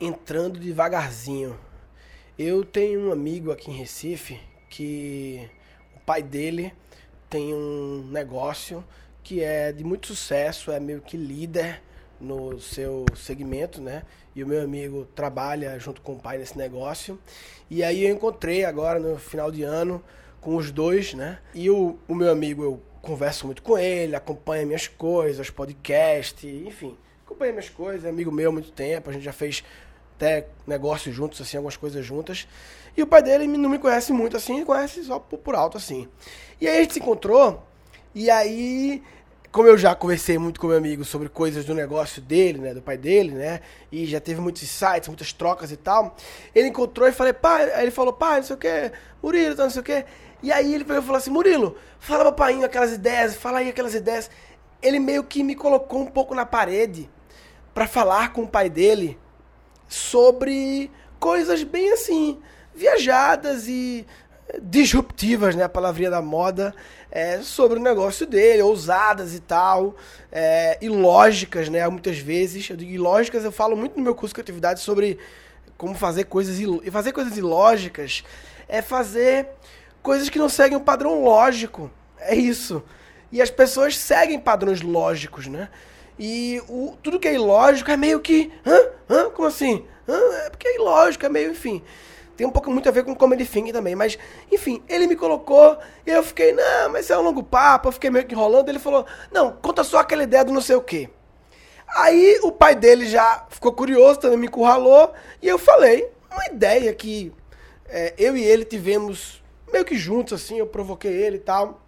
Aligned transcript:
entrando 0.00 0.58
devagarzinho. 0.58 1.58
Eu 2.38 2.64
tenho 2.64 3.08
um 3.08 3.12
amigo 3.12 3.52
aqui 3.52 3.70
em 3.70 3.74
Recife 3.74 4.40
que 4.70 5.46
o 5.94 6.00
pai 6.00 6.22
dele 6.22 6.72
tem 7.28 7.52
um 7.52 8.08
negócio 8.10 8.82
que 9.22 9.42
é 9.42 9.70
de 9.70 9.84
muito 9.84 10.06
sucesso, 10.06 10.72
é 10.72 10.80
meio 10.80 11.02
que 11.02 11.16
líder 11.16 11.82
no 12.18 12.58
seu 12.58 13.04
segmento, 13.14 13.80
né? 13.80 14.02
E 14.34 14.42
o 14.42 14.46
meu 14.46 14.62
amigo 14.62 15.06
trabalha 15.14 15.78
junto 15.78 16.00
com 16.00 16.14
o 16.14 16.18
pai 16.18 16.38
nesse 16.38 16.56
negócio. 16.56 17.18
E 17.68 17.82
aí 17.82 18.04
eu 18.04 18.14
encontrei 18.14 18.64
agora 18.64 18.98
no 18.98 19.18
final 19.18 19.50
de 19.50 19.62
ano 19.62 20.02
com 20.40 20.56
os 20.56 20.70
dois, 20.70 21.12
né? 21.12 21.38
E 21.54 21.68
o, 21.70 21.98
o 22.08 22.14
meu 22.14 22.30
amigo, 22.30 22.62
eu 22.62 22.82
converso 23.02 23.46
muito 23.46 23.62
com 23.62 23.78
ele, 23.78 24.16
acompanha 24.16 24.64
minhas 24.64 24.88
coisas, 24.88 25.50
podcast, 25.50 26.46
enfim, 26.46 26.96
acompanha 27.24 27.52
minhas 27.52 27.68
coisas, 27.68 28.04
é 28.04 28.08
amigo 28.08 28.32
meu 28.32 28.50
há 28.50 28.52
muito 28.52 28.72
tempo, 28.72 29.10
a 29.10 29.12
gente 29.12 29.24
já 29.24 29.32
fez 29.32 29.62
até 30.20 30.46
negócios 30.66 31.14
juntos, 31.14 31.40
assim, 31.40 31.56
algumas 31.56 31.76
coisas 31.76 32.04
juntas. 32.04 32.46
E 32.96 33.02
o 33.02 33.06
pai 33.06 33.22
dele 33.22 33.46
não 33.46 33.70
me 33.70 33.78
conhece 33.78 34.12
muito 34.12 34.36
assim, 34.36 34.64
conhece 34.64 35.02
só 35.04 35.18
por, 35.18 35.54
alto, 35.54 35.78
assim. 35.78 36.06
E 36.60 36.68
aí 36.68 36.78
a 36.78 36.80
gente 36.82 36.94
se 36.94 37.00
encontrou, 37.00 37.62
e 38.14 38.30
aí 38.30 39.02
como 39.50 39.66
eu 39.66 39.76
já 39.76 39.96
conversei 39.96 40.38
muito 40.38 40.60
com 40.60 40.68
meu 40.68 40.76
amigo 40.76 41.04
sobre 41.04 41.28
coisas 41.28 41.64
do 41.64 41.74
negócio 41.74 42.22
dele, 42.22 42.60
né, 42.60 42.72
do 42.72 42.80
pai 42.80 42.96
dele, 42.96 43.32
né, 43.32 43.60
e 43.90 44.06
já 44.06 44.20
teve 44.20 44.40
muitos 44.40 44.62
insights, 44.62 45.08
muitas 45.08 45.32
trocas 45.32 45.72
e 45.72 45.76
tal, 45.76 46.14
ele 46.54 46.68
encontrou 46.68 47.08
e 47.08 47.10
falei, 47.10 47.32
pai, 47.32 47.68
aí 47.72 47.82
ele 47.82 47.90
falou, 47.90 48.12
pai, 48.12 48.36
não 48.36 48.44
sei 48.44 48.54
o 48.54 48.58
que, 48.58 48.92
Murilo, 49.20 49.56
não 49.56 49.68
sei 49.68 49.80
o 49.80 49.84
que, 49.84 50.04
e 50.42 50.50
aí 50.52 50.74
ele 50.74 50.84
falou 50.84 51.16
assim, 51.16 51.30
Murilo, 51.30 51.76
fala 51.98 52.24
papai 52.24 52.62
aquelas 52.64 52.92
ideias, 52.92 53.34
fala 53.34 53.58
aí 53.58 53.68
aquelas 53.68 53.94
ideias. 53.94 54.30
Ele 54.80 54.98
meio 54.98 55.22
que 55.22 55.42
me 55.42 55.54
colocou 55.54 56.00
um 56.00 56.06
pouco 56.06 56.34
na 56.34 56.46
parede 56.46 57.10
para 57.74 57.86
falar 57.86 58.32
com 58.32 58.44
o 58.44 58.48
pai 58.48 58.70
dele 58.70 59.18
sobre 59.90 60.90
coisas 61.18 61.62
bem 61.62 61.92
assim, 61.92 62.38
viajadas 62.74 63.68
e 63.68 64.06
disruptivas, 64.62 65.54
né, 65.54 65.64
a 65.64 65.68
palavrinha 65.68 66.10
da 66.10 66.22
moda, 66.22 66.74
é, 67.10 67.38
sobre 67.42 67.78
o 67.78 67.82
negócio 67.82 68.26
dele, 68.26 68.62
ousadas 68.62 69.34
e 69.34 69.40
tal, 69.40 69.96
é, 70.32 70.78
ilógicas, 70.80 71.68
né, 71.68 71.86
muitas 71.88 72.18
vezes. 72.18 72.68
Eu 72.70 72.76
digo 72.76 72.90
ilógicas, 72.90 73.44
eu 73.44 73.52
falo 73.52 73.76
muito 73.76 73.96
no 73.96 74.02
meu 74.02 74.14
curso 74.14 74.28
de 74.28 74.34
criatividade 74.34 74.80
sobre 74.80 75.18
como 75.76 75.94
fazer 75.94 76.24
coisas, 76.24 76.58
e 76.58 76.90
fazer 76.90 77.12
coisas 77.12 77.36
ilógicas 77.36 78.22
é 78.68 78.80
fazer 78.80 79.48
coisas 80.02 80.28
que 80.28 80.38
não 80.38 80.48
seguem 80.48 80.76
um 80.76 80.84
padrão 80.84 81.22
lógico. 81.22 81.90
É 82.18 82.34
isso. 82.34 82.82
E 83.32 83.40
as 83.40 83.50
pessoas 83.50 83.96
seguem 83.96 84.38
padrões 84.38 84.82
lógicos, 84.82 85.46
né? 85.46 85.68
E 86.22 86.62
o, 86.68 86.98
tudo 87.02 87.18
que 87.18 87.26
é 87.26 87.32
ilógico 87.32 87.90
é 87.90 87.96
meio 87.96 88.20
que. 88.20 88.52
Hã? 88.66 88.78
Hã? 89.08 89.30
Como 89.30 89.48
assim? 89.48 89.86
Hã? 90.06 90.18
É 90.44 90.50
porque 90.50 90.68
é 90.68 90.74
ilógico, 90.76 91.24
é 91.24 91.30
meio, 91.30 91.50
enfim. 91.50 91.82
Tem 92.36 92.46
um 92.46 92.50
pouco 92.50 92.70
muito 92.70 92.86
a 92.90 92.92
ver 92.92 93.04
com 93.04 93.14
comedy 93.14 93.46
thing 93.46 93.72
também, 93.72 93.94
mas, 93.94 94.18
enfim, 94.52 94.82
ele 94.86 95.06
me 95.06 95.16
colocou 95.16 95.78
e 96.06 96.10
eu 96.10 96.22
fiquei, 96.22 96.52
não, 96.52 96.90
mas 96.90 97.04
isso 97.04 97.12
é 97.14 97.18
um 97.18 97.22
longo 97.22 97.42
papo, 97.42 97.88
eu 97.88 97.92
fiquei 97.92 98.10
meio 98.10 98.26
que 98.26 98.34
enrolando. 98.34 98.68
Ele 98.68 98.78
falou, 98.78 99.06
não, 99.32 99.52
conta 99.52 99.82
só 99.82 99.98
aquela 99.98 100.22
ideia 100.22 100.44
do 100.44 100.52
não 100.52 100.60
sei 100.60 100.76
o 100.76 100.82
quê. 100.82 101.08
Aí 101.88 102.38
o 102.42 102.52
pai 102.52 102.74
dele 102.74 103.06
já 103.06 103.46
ficou 103.48 103.72
curioso, 103.72 104.20
também 104.20 104.38
me 104.38 104.46
encurralou, 104.46 105.12
e 105.42 105.48
eu 105.48 105.58
falei 105.58 106.10
uma 106.30 106.46
ideia 106.46 106.92
que 106.94 107.32
é, 107.88 108.14
eu 108.18 108.36
e 108.36 108.44
ele 108.44 108.64
tivemos 108.64 109.42
meio 109.72 109.84
que 109.84 109.96
juntos, 109.96 110.34
assim, 110.34 110.58
eu 110.58 110.66
provoquei 110.66 111.12
ele 111.12 111.36
e 111.36 111.40
tal. 111.40 111.80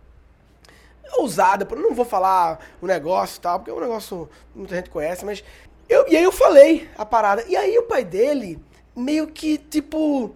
Ousada, 1.19 1.67
não 1.77 1.95
vou 1.95 2.05
falar 2.05 2.59
o 2.81 2.87
negócio 2.87 3.39
e 3.39 3.41
tal, 3.41 3.59
porque 3.59 3.71
é 3.71 3.75
um 3.75 3.81
negócio 3.81 4.29
que 4.53 4.59
muita 4.59 4.77
gente 4.77 4.91
conhece, 4.91 5.25
mas. 5.25 5.45
Eu, 5.89 6.09
e 6.09 6.17
aí 6.17 6.23
eu 6.23 6.33
falei 6.33 6.89
a 6.97 7.05
parada. 7.05 7.45
E 7.47 7.57
aí 7.57 7.77
o 7.77 7.83
pai 7.83 8.05
dele, 8.05 8.59
meio 8.97 9.27
que, 9.27 9.59
tipo, 9.59 10.35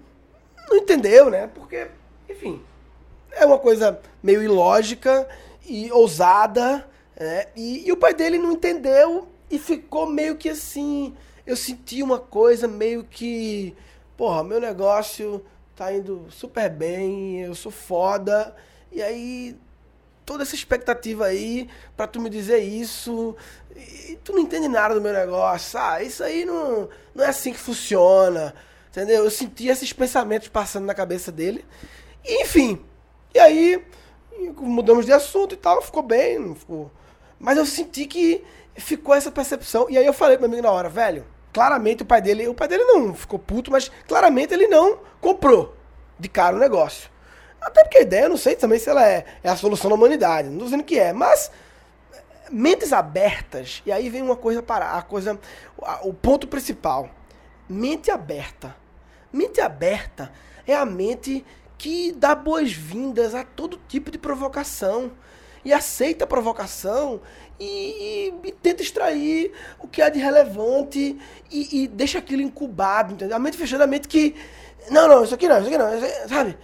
não 0.69 0.77
entendeu, 0.77 1.31
né? 1.31 1.49
Porque, 1.55 1.89
enfim, 2.29 2.63
é 3.33 3.47
uma 3.47 3.59
coisa 3.59 4.01
meio 4.23 4.43
ilógica 4.43 5.29
e 5.65 5.91
ousada, 5.93 6.87
né? 7.19 7.47
E, 7.57 7.87
e 7.87 7.93
o 7.93 7.97
pai 7.97 8.13
dele 8.13 8.39
não 8.39 8.53
entendeu 8.53 9.29
e 9.51 9.59
ficou 9.59 10.07
meio 10.07 10.37
que 10.37 10.49
assim. 10.49 11.15
Eu 11.47 11.57
senti 11.57 12.03
uma 12.03 12.19
coisa 12.19 12.67
meio 12.67 13.05
que. 13.05 13.75
Porra, 14.17 14.43
meu 14.43 14.61
negócio 14.61 15.45
tá 15.75 15.93
indo 15.93 16.27
super 16.31 16.71
bem, 16.71 17.43
eu 17.43 17.55
sou 17.55 17.71
foda. 17.71 18.55
E 18.91 19.03
aí, 19.03 19.57
toda 20.27 20.43
essa 20.43 20.57
expectativa 20.57 21.27
aí 21.27 21.71
para 21.97 22.09
tu 22.09 22.21
me 22.21 22.29
dizer 22.29 22.59
isso, 22.59 23.37
e 23.75 24.19
tu 24.25 24.33
não 24.33 24.41
entende 24.41 24.67
nada 24.67 24.95
do 24.95 25.01
meu 25.01 25.13
negócio, 25.13 25.79
ah, 25.79 26.03
isso 26.03 26.23
aí 26.25 26.45
não, 26.45 26.89
não 27.15 27.25
é 27.25 27.29
assim 27.29 27.53
que 27.53 27.59
funciona, 27.59 28.53
entendeu? 28.91 29.25
Eu 29.25 29.31
senti 29.31 29.69
esses 29.69 29.93
pensamentos 29.93 30.49
passando 30.49 30.85
na 30.85 30.95
cabeça 30.95 31.31
dele. 31.31 31.65
E, 32.25 32.43
enfim, 32.43 32.85
e 33.33 33.39
aí 33.39 33.83
mudamos 34.59 35.07
de 35.07 35.13
assunto 35.13 35.55
e 35.55 35.57
tal, 35.57 35.81
ficou 35.81 36.03
bem, 36.03 36.39
não 36.39 36.55
ficou. 36.57 36.91
Mas 37.39 37.57
eu 37.57 37.65
senti 37.65 38.07
que 38.07 38.45
ficou 38.75 39.15
essa 39.15 39.31
percepção. 39.31 39.87
E 39.89 39.97
aí 39.97 40.05
eu 40.05 40.13
falei 40.13 40.37
pro 40.37 40.49
meu 40.49 40.59
amigo 40.59 40.67
na 40.67 40.75
hora, 40.75 40.89
velho, 40.89 41.25
claramente 41.53 42.03
o 42.03 42.07
pai 42.07 42.21
dele, 42.21 42.49
o 42.49 42.55
pai 42.55 42.67
dele 42.67 42.85
não 42.85 43.15
ficou 43.15 43.39
puto, 43.39 43.71
mas 43.71 43.91
claramente 44.09 44.53
ele 44.53 44.67
não 44.67 44.99
comprou 45.21 45.77
de 46.19 46.29
cara 46.29 46.57
o 46.57 46.59
negócio. 46.59 47.11
Até 47.67 47.83
porque 47.83 47.99
a 47.99 48.03
ideia, 48.03 48.27
eu 48.27 48.29
não 48.29 48.37
sei 48.37 48.55
também 48.55 48.79
se 48.79 48.89
ela 48.89 49.05
é, 49.05 49.25
é 49.43 49.49
a 49.51 49.57
solução 49.57 49.91
da 49.91 49.97
humanidade, 49.97 50.49
não 50.49 50.59
tô 50.59 50.65
dizendo 50.67 50.85
que 50.85 51.01
é, 51.01 51.13
mas 51.13 51.51
mentes 52.49 52.93
abertas, 52.93 53.83
e 53.85 53.91
aí 53.91 54.09
vem 54.09 54.23
uma 54.23 54.37
coisa 54.37 54.63
para 54.63 54.93
a 54.93 55.03
coisa, 55.03 55.37
o 56.05 56.15
ponto 56.15 56.47
principal. 56.47 57.11
Mente 57.69 58.09
aberta. 58.09 58.77
Mente 59.33 59.61
aberta 59.61 60.31
é 60.65 60.77
a 60.77 60.85
mente 60.85 61.45
que 61.77 62.13
dá 62.13 62.37
boas-vindas 62.37 63.35
a 63.35 63.43
todo 63.43 63.81
tipo 63.89 64.13
de 64.13 64.19
provocação 64.19 65.11
e 65.65 65.73
aceita 65.73 66.23
a 66.23 66.29
provocação 66.29 67.21
e, 67.59 67.65
e, 67.65 68.49
e, 68.49 68.53
tenta 68.53 68.81
extrair 68.81 69.53
o 69.81 69.89
que 69.89 70.01
há 70.01 70.09
de 70.09 70.21
relevante 70.21 71.19
e, 71.51 71.83
e, 71.83 71.89
deixa 71.89 72.19
aquilo 72.19 72.43
incubado, 72.43 73.15
entendeu? 73.15 73.37
A 73.37 73.41
mente 73.41 73.57
fechada 73.57 73.83
é 73.83 73.87
a 73.87 73.89
mente 73.89 74.07
que. 74.07 74.37
Não, 74.89 75.09
não, 75.09 75.25
isso 75.25 75.35
aqui 75.35 75.49
não, 75.49 75.59
isso 75.59 75.67
aqui 75.67 75.77
não, 75.77 76.29
sabe? 76.29 76.57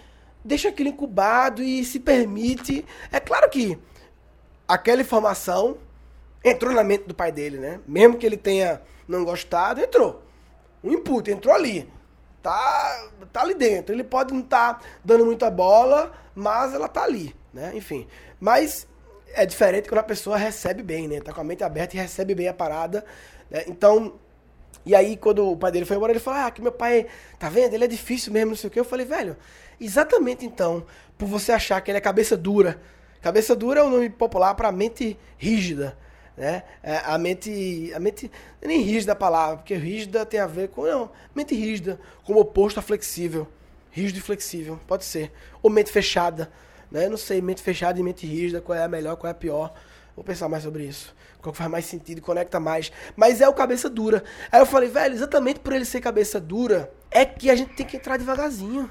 Deixa 0.45 0.69
aquilo 0.69 0.89
incubado 0.89 1.63
e 1.63 1.85
se 1.85 2.01
permite. 2.01 2.85
É 3.11 3.21
claro 3.21 3.49
que 3.49 3.79
aquela 4.67 5.03
informação 5.03 5.79
entrou 6.45 6.73
na 6.73 6.83
mente 6.83 7.05
do 7.05 7.15
pai 7.15 7.31
dele, 7.31 7.59
né? 7.59 7.81
Mesmo 7.87 8.17
que 8.17 8.27
ele 8.27 8.37
tenha 8.37 8.83
não 9.07 9.25
gostado, 9.25 9.81
entrou. 9.81 10.23
Um 10.83 10.93
input, 10.93 11.31
entrou 11.31 11.55
ali. 11.55 11.89
Tá, 12.43 13.09
tá 13.33 13.43
ali 13.43 13.55
dentro. 13.55 13.95
Ele 13.95 14.03
pode 14.03 14.35
não 14.35 14.41
estar 14.41 14.75
tá 14.75 14.87
dando 15.05 15.25
muita 15.25 15.49
bola, 15.51 16.13
mas 16.35 16.75
ela 16.75 16.89
tá 16.89 17.05
ali, 17.05 17.35
né? 17.53 17.71
Enfim. 17.75 18.09
Mas 18.41 18.89
é 19.35 19.47
diferente 19.47 19.89
quando 19.89 20.01
a 20.01 20.05
pessoa 20.05 20.37
recebe 20.37 20.83
bem, 20.83 21.07
né? 21.07 21.21
Tá 21.21 21.33
com 21.33 21.41
a 21.41 21.45
mente 21.45 21.63
aberta 21.63 21.97
e 21.97 22.01
recebe 22.01 22.35
bem 22.35 22.49
a 22.49 22.55
parada. 22.55 23.05
Né? 23.49 23.65
Então, 23.69 24.15
e 24.85 24.95
aí 24.95 25.17
quando 25.17 25.51
o 25.51 25.57
pai 25.57 25.71
dele 25.71 25.85
foi 25.85 25.97
embora, 25.97 26.13
ele 26.13 26.21
falou, 26.21 26.41
ah, 26.41 26.51
que 26.51 26.61
meu 26.61 26.73
pai, 26.73 27.07
tá 27.39 27.49
vendo? 27.49 27.75
Ele 27.75 27.85
é 27.85 27.89
difícil 27.89 28.33
mesmo, 28.33 28.51
não 28.51 28.57
sei 28.57 28.69
o 28.69 28.71
quê. 28.71 28.81
Eu 28.81 28.85
falei, 28.85 29.07
velho, 29.07 29.37
exatamente 29.81 30.45
então, 30.45 30.85
por 31.17 31.27
você 31.27 31.53
achar 31.53 31.81
que 31.81 31.91
ele 31.91 31.99
é 31.99 32.01
cabeça 32.01 32.37
dura. 32.37 32.81
Cabeça 33.21 33.55
dura 33.55 33.81
é 33.81 33.83
o 33.83 33.87
um 33.87 33.91
nome 33.91 34.11
popular 34.11 34.55
para 34.55 34.73
mente 34.73 35.17
rígida. 35.39 35.97
Né? 36.37 36.63
É, 36.83 36.97
a 37.05 37.19
mente, 37.19 37.93
a 37.95 38.01
mente 38.01 38.31
é 38.61 38.67
nem 38.67 38.81
rígida 38.81 39.13
a 39.13 39.17
palavra, 39.17 39.59
porque 39.59 39.75
rígida 39.75 40.25
tem 40.25 40.41
a 40.41 40.47
ver 40.47 40.69
com 40.69 40.85
não, 40.85 41.11
mente 41.35 41.55
rígida, 41.55 42.01
como 42.25 42.41
oposto 42.41 42.81
a 42.81 42.83
flexível, 42.83 43.47
rígido 43.91 44.19
e 44.19 44.21
flexível, 44.23 44.81
pode 44.87 45.05
ser, 45.05 45.31
ou 45.63 45.71
mente 45.71 45.93
fechada, 45.93 46.51
né? 46.91 47.09
Não 47.09 47.19
sei, 47.19 47.41
mente 47.43 47.63
fechada 47.63 48.01
e 48.01 48.03
mente 48.03 48.27
rígida, 48.27 48.61
qual 48.61 48.77
é 48.77 48.83
a 48.83 48.89
melhor, 48.89 49.17
qual 49.17 49.29
é 49.29 49.31
a 49.33 49.35
pior. 49.35 49.75
Vou 50.17 50.25
pensar 50.25 50.49
mais 50.49 50.63
sobre 50.63 50.85
isso. 50.85 51.15
Qual 51.43 51.53
faz 51.53 51.69
mais 51.69 51.85
sentido, 51.85 52.23
conecta 52.23 52.61
mais. 52.61 52.93
Mas 53.17 53.41
é 53.41 53.49
o 53.49 53.53
cabeça 53.53 53.91
dura. 53.91 54.23
Aí 54.51 54.61
eu 54.61 54.67
falei, 54.67 54.89
velho, 54.89 55.15
exatamente 55.15 55.59
por 55.59 55.73
ele 55.73 55.85
ser 55.85 56.01
cabeça 56.01 56.41
dura, 56.41 56.95
é 57.11 57.25
que 57.25 57.51
a 57.51 57.57
gente 57.57 57.75
tem 57.75 57.85
que 57.85 57.97
entrar 57.97 58.17
devagarzinho. 58.17 58.89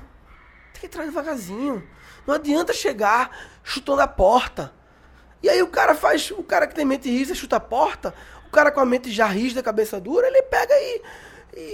Tem 0.74 0.82
que 0.82 0.86
entrar 0.86 1.06
devagarzinho. 1.06 1.82
Não 2.28 2.36
adianta 2.36 2.74
chegar 2.74 3.36
chutando 3.64 4.02
a 4.02 4.08
porta. 4.08 4.74
E 5.42 5.50
aí 5.50 5.62
o 5.64 5.68
cara 5.68 5.96
faz, 5.96 6.30
o 6.32 6.44
cara 6.44 6.68
que 6.68 6.76
tem 6.76 6.86
mente 6.86 7.10
rígida 7.10 7.34
chuta 7.34 7.56
a 7.56 7.60
porta, 7.60 8.14
o 8.48 8.52
cara 8.52 8.70
com 8.70 8.82
a 8.82 8.86
mente 8.86 9.10
já 9.10 9.26
rígida, 9.26 9.64
cabeça 9.64 10.00
dura, 10.00 10.28
ele 10.28 10.42
pega 10.44 10.74
e, 10.74 11.02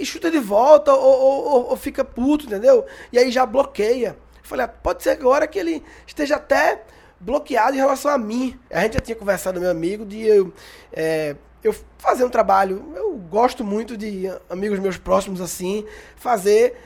e 0.00 0.06
chuta 0.06 0.30
de 0.30 0.38
volta 0.38 0.94
ou, 0.94 1.20
ou, 1.20 1.70
ou, 1.70 1.76
fica 1.76 2.04
puto, 2.04 2.46
entendeu? 2.46 2.86
E 3.12 3.18
aí 3.18 3.32
já 3.32 3.44
bloqueia. 3.44 4.16
Falei, 4.42 4.64
ah, 4.64 4.68
pode 4.68 5.02
ser 5.02 5.10
agora 5.10 5.46
que 5.46 5.58
ele 5.58 5.84
esteja 6.06 6.36
até 6.36 6.82
bloqueado 7.20 7.74
em 7.74 7.78
relação 7.78 8.10
a 8.10 8.18
mim. 8.18 8.58
A 8.70 8.80
gente 8.80 8.94
já 8.94 9.00
tinha 9.00 9.16
conversado, 9.16 9.60
meu 9.60 9.70
amigo, 9.70 10.04
de 10.04 10.22
eu, 10.22 10.52
é, 10.92 11.36
eu 11.62 11.74
fazer 11.98 12.24
um 12.24 12.30
trabalho. 12.30 12.92
Eu 12.94 13.16
gosto 13.16 13.64
muito 13.64 13.96
de 13.96 14.24
amigos 14.48 14.78
meus 14.78 14.96
próximos 14.96 15.40
assim, 15.40 15.86
fazer 16.16 16.76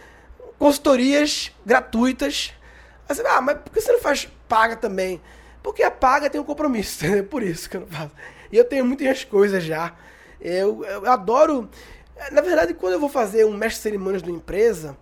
consultorias 0.58 1.52
gratuitas. 1.64 2.52
Ah, 3.26 3.40
mas 3.40 3.58
por 3.58 3.73
que 3.73 3.81
você 3.81 3.93
não 3.93 4.00
faz 4.00 4.29
paga 4.49 4.76
também? 4.76 5.20
Porque 5.62 5.82
a 5.82 5.90
paga 5.90 6.31
tem 6.31 6.40
um 6.40 6.44
compromisso, 6.44 7.05
é 7.06 7.23
por 7.23 7.43
isso 7.43 7.69
que 7.69 7.76
eu 7.76 7.82
não 7.82 7.88
faço. 7.88 8.12
E 8.50 8.56
eu 8.56 8.64
tenho 8.64 8.84
muitas 8.84 9.25
coisas 9.25 9.62
já. 9.62 9.94
Eu, 10.40 10.84
eu 10.84 11.08
adoro 11.08 11.70
Na 12.32 12.40
verdade, 12.40 12.75
quando 12.75 12.94
eu 12.94 13.00
vou 13.00 13.08
fazer 13.08 13.44
um 13.44 13.52
mestre 13.52 13.82
cerimônias 13.82 14.23
de 14.23 14.31
uma 14.31 14.37
empresa, 14.37 14.96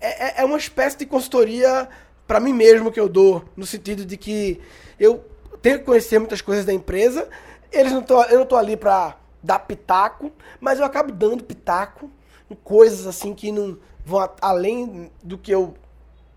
é, 0.00 0.40
é, 0.40 0.42
é 0.42 0.44
uma 0.44 0.58
espécie 0.58 0.98
de 0.98 1.06
consultoria 1.06 1.88
para 2.26 2.40
mim 2.40 2.52
mesmo 2.52 2.90
que 2.90 3.00
eu 3.00 3.08
dou, 3.08 3.44
no 3.56 3.64
sentido 3.64 4.04
de 4.04 4.16
que 4.16 4.60
eu 4.98 5.24
tenho 5.62 5.78
que 5.78 5.84
conhecer 5.84 6.18
muitas 6.18 6.40
coisas 6.40 6.64
da 6.64 6.72
empresa, 6.72 7.28
eles 7.72 7.92
não 7.92 8.02
tô, 8.02 8.22
eu 8.24 8.36
não 8.36 8.42
estou 8.42 8.58
ali 8.58 8.76
para 8.76 9.16
dar 9.42 9.60
pitaco, 9.60 10.32
mas 10.60 10.78
eu 10.78 10.84
acabo 10.84 11.12
dando 11.12 11.44
pitaco 11.44 12.10
em 12.50 12.54
coisas 12.54 13.06
assim 13.06 13.34
que 13.34 13.52
não 13.52 13.78
vão 14.04 14.28
além 14.40 15.10
do 15.22 15.36
que 15.36 15.50
eu 15.50 15.74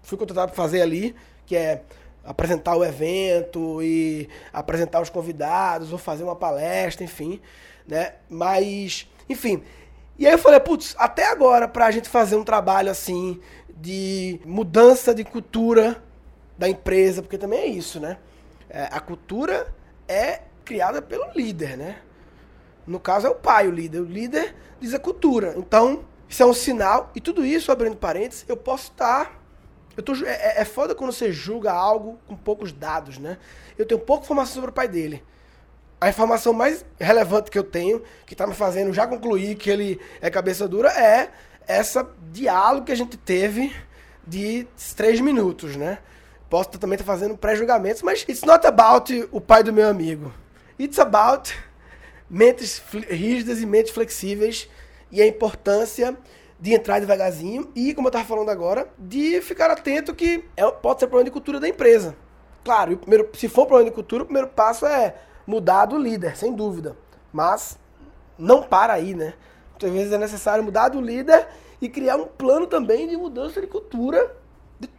fui 0.01 0.17
contratado 0.17 0.51
para 0.51 0.63
fazer 0.63 0.81
ali, 0.81 1.15
que 1.45 1.55
é 1.55 1.83
apresentar 2.23 2.75
o 2.75 2.83
evento 2.83 3.81
e 3.81 4.29
apresentar 4.51 5.01
os 5.01 5.09
convidados, 5.09 5.91
ou 5.91 5.97
fazer 5.97 6.23
uma 6.23 6.35
palestra, 6.35 7.03
enfim, 7.03 7.39
né? 7.87 8.13
Mas, 8.29 9.07
enfim. 9.27 9.63
E 10.17 10.27
aí 10.27 10.33
eu 10.33 10.37
falei, 10.37 10.59
putz, 10.59 10.95
até 10.97 11.25
agora, 11.25 11.67
pra 11.67 11.91
gente 11.91 12.09
fazer 12.09 12.35
um 12.35 12.43
trabalho 12.43 12.91
assim 12.91 13.39
de 13.81 14.39
mudança 14.45 15.13
de 15.13 15.23
cultura 15.23 16.03
da 16.57 16.67
empresa, 16.67 17.21
porque 17.21 17.37
também 17.37 17.59
é 17.59 17.67
isso, 17.67 17.99
né? 17.99 18.17
É, 18.69 18.89
a 18.91 18.99
cultura 18.99 19.73
é 20.07 20.41
criada 20.65 21.01
pelo 21.01 21.31
líder, 21.33 21.77
né? 21.77 21.99
No 22.85 22.99
caso 22.99 23.27
é 23.27 23.29
o 23.29 23.35
pai, 23.35 23.67
o 23.67 23.71
líder. 23.71 24.01
O 24.01 24.05
líder 24.05 24.55
diz 24.79 24.93
a 24.93 24.99
cultura. 24.99 25.53
Então, 25.57 26.03
isso 26.27 26.43
é 26.43 26.45
um 26.45 26.53
sinal. 26.53 27.11
E 27.15 27.21
tudo 27.21 27.45
isso, 27.45 27.71
abrindo 27.71 27.95
parênteses, 27.95 28.45
eu 28.47 28.57
posso 28.57 28.91
estar 28.91 29.39
eu 29.99 30.03
tô, 30.03 30.13
é, 30.25 30.29
é, 30.29 30.61
é 30.61 30.65
foda 30.65 30.95
quando 30.95 31.11
você 31.11 31.29
julga 31.29 31.73
algo 31.73 32.17
com 32.25 32.33
poucos 32.33 32.71
dados, 32.71 33.17
né? 33.17 33.37
Eu 33.77 33.85
tenho 33.85 33.99
pouca 33.99 34.23
informação 34.23 34.53
sobre 34.53 34.69
o 34.69 34.73
pai 34.73 34.87
dele. 34.87 35.21
A 35.99 36.07
informação 36.07 36.53
mais 36.53 36.85
relevante 36.97 37.51
que 37.51 37.59
eu 37.59 37.65
tenho, 37.65 38.01
que 38.25 38.33
tá 38.33 38.47
me 38.47 38.53
fazendo 38.53 38.93
já 38.93 39.05
concluir 39.05 39.55
que 39.55 39.69
ele 39.69 39.99
é 40.21 40.29
cabeça 40.29 40.69
dura, 40.69 40.89
é 40.89 41.29
essa 41.69 42.09
diálogo 42.31 42.87
que 42.87 42.91
a 42.91 42.95
gente 42.95 43.15
teve 43.15 43.71
de 44.25 44.67
três 44.95 45.21
minutos, 45.21 45.75
né? 45.75 45.99
Posso 46.49 46.71
também 46.71 46.95
estar 46.95 47.05
fazendo 47.05 47.37
pré-julgamentos, 47.37 48.01
mas 48.01 48.23
it's 48.27 48.41
not 48.41 48.65
about 48.65 49.29
o 49.31 49.39
pai 49.39 49.61
do 49.61 49.71
meu 49.71 49.87
amigo. 49.87 50.33
It's 50.79 50.97
about 50.97 51.55
mentes 52.27 52.81
rígidas 53.07 53.61
e 53.61 53.67
mentes 53.67 53.91
flexíveis 53.91 54.67
e 55.11 55.21
a 55.21 55.27
importância 55.27 56.17
de 56.59 56.73
entrar 56.73 56.99
devagarzinho 56.99 57.71
e, 57.75 57.93
como 57.93 58.07
eu 58.07 58.09
estava 58.09 58.25
falando 58.25 58.49
agora, 58.49 58.91
de 58.97 59.39
ficar 59.41 59.69
atento 59.69 60.15
que 60.15 60.43
é, 60.57 60.69
pode 60.71 60.99
ser 60.99 61.07
problema 61.07 61.25
de 61.25 61.31
cultura 61.31 61.59
da 61.59 61.69
empresa. 61.69 62.15
Claro, 62.63 62.97
primeiro, 62.97 63.29
se 63.35 63.47
for 63.47 63.67
problema 63.67 63.91
de 63.91 63.95
cultura, 63.95 64.23
o 64.23 64.25
primeiro 64.25 64.49
passo 64.49 64.87
é 64.87 65.15
mudar 65.45 65.85
do 65.85 65.99
líder, 65.99 66.35
sem 66.35 66.51
dúvida. 66.51 66.97
Mas 67.31 67.77
não 68.39 68.63
para 68.63 68.93
aí, 68.93 69.13
né? 69.13 69.35
Muitas 69.79 69.91
vezes 69.91 70.11
é 70.11 70.17
necessário 70.17 70.61
mudar 70.61 70.89
do 70.89 70.99
líder 70.99 71.47
e 71.81 71.87
criar 71.87 72.17
um 72.17 72.25
plano 72.25 72.67
também 72.67 73.07
de 73.07 73.15
mudança 73.15 73.61
de 73.61 73.67
cultura 73.67 74.35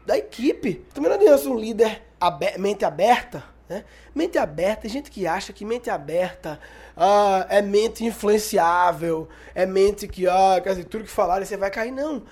da 0.07 0.17
equipe. 0.17 0.87
Também 0.95 1.11
não 1.11 1.19
adianta 1.19 1.49
um 1.51 1.55
líder 1.55 2.03
aber 2.19 2.59
mente 2.59 2.83
aberta, 2.83 3.45
né? 3.69 3.85
Mente 4.15 4.39
aberta, 4.39 4.83
tem 4.83 4.91
gente 4.91 5.11
que 5.11 5.27
acha 5.27 5.53
que 5.53 5.67
mente 5.67 5.91
aberta 5.91 6.59
ah, 6.97 7.47
é 7.51 7.61
mente 7.61 8.07
influenciável, 8.07 9.29
é 9.55 9.67
mente 9.67 10.09
que, 10.09 10.27
ah, 10.27 10.59
quer 10.63 10.71
dizer, 10.71 10.85
tudo 10.85 11.05
que 11.05 11.11
falarem 11.11 11.45
você 11.45 11.59
vai 11.59 11.71
cair. 11.71 11.91
Não. 11.91 12.23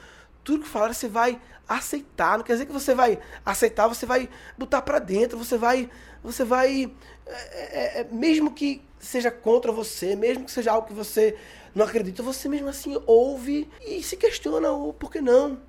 Tudo 0.42 0.64
que 0.64 0.68
falarem 0.70 0.94
você 0.94 1.08
vai 1.08 1.38
aceitar. 1.68 2.38
Não 2.38 2.44
quer 2.44 2.54
dizer 2.54 2.64
que 2.64 2.72
você 2.72 2.94
vai 2.94 3.18
aceitar, 3.44 3.88
você 3.88 4.06
vai 4.06 4.28
botar 4.56 4.80
para 4.80 4.98
dentro, 4.98 5.36
você 5.36 5.58
vai. 5.58 5.90
Você 6.22 6.44
vai. 6.44 6.90
É, 7.26 7.98
é, 7.98 8.00
é, 8.00 8.06
mesmo 8.10 8.52
que 8.52 8.87
seja 9.00 9.30
contra 9.30 9.70
você, 9.72 10.16
mesmo 10.16 10.44
que 10.44 10.50
seja 10.50 10.72
algo 10.72 10.86
que 10.86 10.94
você 10.94 11.36
não 11.74 11.84
acredita, 11.84 12.22
você 12.22 12.48
mesmo 12.48 12.68
assim 12.68 13.00
ouve 13.06 13.68
e 13.86 14.02
se 14.02 14.16
questiona 14.16 14.72
o 14.72 14.92
por 14.92 15.10
que 15.10 15.20
não. 15.20 15.60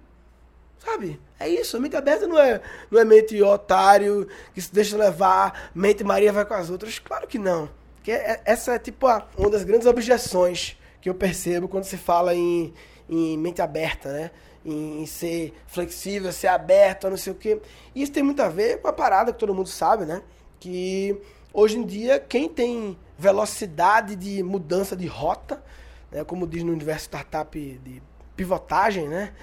Sabe? 0.79 1.19
É 1.39 1.47
isso. 1.47 1.77
A 1.77 1.79
mente 1.79 1.95
aberta 1.95 2.25
não 2.25 2.39
é, 2.39 2.61
não 2.89 2.99
é 2.99 3.05
mente 3.05 3.41
otário, 3.41 4.27
que 4.53 4.61
se 4.61 4.73
deixa 4.73 4.97
levar, 4.97 5.71
mente 5.75 6.03
Maria 6.03 6.31
vai 6.31 6.45
com 6.45 6.53
as 6.53 6.69
outras. 6.69 6.99
Claro 6.99 7.27
que 7.27 7.37
não. 7.37 7.69
Que 8.01 8.11
é, 8.11 8.41
essa 8.45 8.73
é 8.73 8.79
tipo 8.79 9.07
a, 9.07 9.27
uma 9.37 9.49
das 9.49 9.63
grandes 9.63 9.87
objeções 9.87 10.77
que 11.01 11.09
eu 11.09 11.13
percebo 11.13 11.67
quando 11.67 11.83
se 11.83 11.97
fala 11.97 12.33
em, 12.33 12.73
em 13.09 13.37
mente 13.37 13.61
aberta, 13.61 14.11
né? 14.11 14.31
Em, 14.65 15.01
em 15.01 15.05
ser 15.05 15.53
flexível, 15.67 16.31
ser 16.31 16.47
aberto, 16.47 17.09
não 17.09 17.17
sei 17.17 17.33
o 17.33 17.35
quê. 17.35 17.61
E 17.93 18.01
isso 18.01 18.11
tem 18.11 18.23
muito 18.23 18.41
a 18.41 18.49
ver 18.49 18.81
com 18.81 18.87
a 18.87 18.93
parada 18.93 19.31
que 19.31 19.39
todo 19.39 19.53
mundo 19.53 19.69
sabe, 19.69 20.05
né? 20.05 20.21
Que 20.59 21.19
hoje 21.53 21.77
em 21.77 21.85
dia 21.85 22.19
quem 22.19 22.47
tem 22.49 22.97
velocidade 23.19 24.15
de 24.15 24.41
mudança 24.41 24.95
de 24.95 25.05
rota, 25.05 25.61
né? 26.09 26.23
como 26.23 26.47
diz 26.47 26.63
no 26.63 26.71
universo 26.71 27.03
startup 27.03 27.59
de 27.59 28.01
pivotagem, 28.35 29.09
né? 29.09 29.33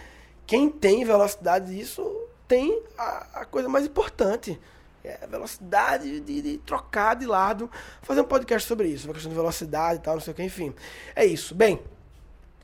Quem 0.46 0.70
tem 0.70 1.04
velocidade 1.04 1.74
disso 1.74 2.02
tem 2.48 2.82
a, 2.96 3.40
a 3.40 3.44
coisa 3.44 3.68
mais 3.68 3.84
importante 3.84 4.58
é, 5.04 5.26
velocidade 5.26 6.20
de, 6.20 6.42
de, 6.42 6.58
trocar 6.58 7.14
de 7.14 7.26
lado, 7.26 7.70
fazer 8.00 8.22
um 8.22 8.24
podcast 8.24 8.66
sobre 8.66 8.88
isso, 8.88 9.06
uma 9.06 9.12
questão 9.12 9.30
de 9.30 9.36
velocidade 9.36 9.98
e 9.98 10.02
tal, 10.02 10.14
não 10.14 10.20
sei 10.20 10.32
o 10.32 10.34
que, 10.34 10.42
enfim. 10.42 10.74
É 11.14 11.24
isso. 11.24 11.54
Bem, 11.54 11.78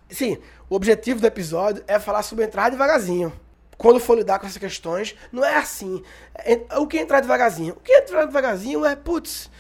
sim, 0.09 0.39
o 0.71 0.75
objetivo 0.75 1.21
do 1.21 1.27
episódio 1.27 1.85
é 1.87 1.99
falar 1.99 2.23
sobre 2.23 2.47
entrar 2.47 2.71
devagarzinho. 2.71 3.33
Quando 3.77 4.01
for 4.01 4.17
lidar 4.17 4.39
com 4.39 4.47
essas 4.47 4.59
questões, 4.59 5.15
não 5.31 5.45
é 5.45 5.57
assim. 5.57 6.03
É, 6.35 6.79
o 6.79 6.87
que 6.87 6.99
é 6.99 7.03
entrar 7.03 7.21
devagarzinho? 7.21 7.75
O 7.75 7.81
que 7.81 7.93
é 7.93 7.99
entrar 7.99 8.25
devagarzinho 8.25 8.85
é, 8.85 8.97
putz, 8.97 9.51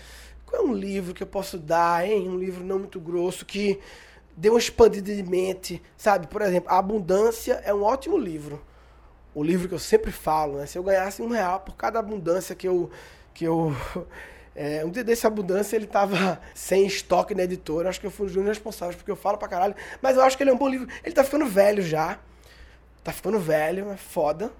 é 0.56 0.60
um 0.60 0.74
livro 0.74 1.14
que 1.14 1.22
eu 1.22 1.26
posso 1.26 1.58
dar, 1.58 2.06
hein? 2.06 2.28
Um 2.28 2.38
livro 2.38 2.64
não 2.64 2.78
muito 2.78 3.00
grosso 3.00 3.44
que 3.44 3.78
dê 4.36 4.48
uma 4.50 4.58
expandida 4.58 5.14
de 5.14 5.22
mente, 5.22 5.82
sabe? 5.96 6.26
Por 6.26 6.42
exemplo, 6.42 6.70
A 6.70 6.78
Abundância 6.78 7.62
é 7.64 7.72
um 7.72 7.82
ótimo 7.82 8.16
livro 8.16 8.60
o 9.34 9.42
livro 9.42 9.68
que 9.68 9.74
eu 9.74 9.78
sempre 9.78 10.12
falo, 10.12 10.58
né? 10.58 10.66
Se 10.66 10.76
eu 10.76 10.82
ganhasse 10.82 11.22
um 11.22 11.28
real 11.28 11.60
por 11.60 11.76
cada 11.76 11.98
abundância 11.98 12.54
que 12.54 12.68
eu. 12.68 12.90
Que 13.32 13.44
eu 13.44 13.74
é, 14.54 14.84
um 14.84 14.90
dia 14.90 15.02
desse 15.02 15.26
abundância 15.26 15.76
ele 15.76 15.86
tava 15.86 16.40
sem 16.54 16.86
estoque 16.86 17.34
na 17.34 17.44
editora. 17.44 17.88
Acho 17.88 18.00
que 18.00 18.06
eu 18.06 18.10
fui 18.10 18.26
um 18.26 18.32
dos 18.32 18.44
responsáveis, 18.44 18.96
porque 18.96 19.10
eu 19.10 19.16
falo 19.16 19.38
pra 19.38 19.48
caralho. 19.48 19.74
Mas 20.00 20.16
eu 20.16 20.22
acho 20.22 20.36
que 20.36 20.42
ele 20.42 20.50
é 20.50 20.52
um 20.52 20.58
bom 20.58 20.68
livro. 20.68 20.88
Ele 21.02 21.14
tá 21.14 21.24
ficando 21.24 21.46
velho 21.46 21.82
já. 21.82 22.18
Tá 23.02 23.12
ficando 23.12 23.38
velho, 23.38 23.90
é 23.90 23.96
foda. 23.96 24.52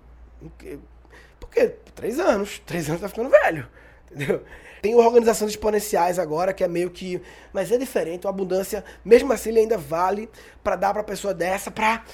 Por 1.39 1.49
quê? 1.51 1.77
Três 1.95 2.19
anos. 2.19 2.59
Três 2.61 2.89
anos 2.89 3.01
tá 3.03 3.09
ficando 3.09 3.29
velho. 3.29 3.69
Entendeu? 4.15 4.43
Tem 4.83 4.95
organizações 4.95 5.53
exponenciais 5.53 6.19
agora, 6.19 6.53
que 6.53 6.65
é 6.65 6.69
meio 6.69 6.91
que. 6.91 7.23
Mas 7.53 7.71
é 7.71 7.79
diferente. 7.79 8.27
O 8.27 8.29
abundância, 8.29 8.85
mesmo 9.05 9.33
assim, 9.33 9.51
ele 9.51 9.61
ainda 9.61 9.79
vale 9.79 10.29
para 10.63 10.77
dar 10.77 10.93
pra 10.93 11.05
pessoa 11.05 11.33
dessa 11.33 11.71
pra 11.71 12.05